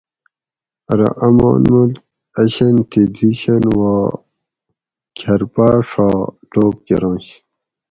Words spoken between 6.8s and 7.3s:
کرنش